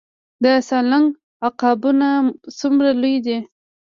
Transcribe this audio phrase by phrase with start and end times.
[0.43, 1.07] د سالنګ
[1.47, 2.09] عقابونه
[2.59, 3.37] څومره لوی دي؟